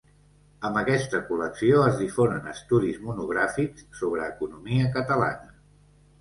Amb 0.67 0.77
aquesta 0.79 1.19
col·lecció 1.27 1.83
es 1.89 1.99
difonen 1.99 2.47
estudis 2.53 2.97
monogràfics 3.09 3.85
sobre 4.01 4.25
economia 4.31 4.89
catalana. 4.99 5.55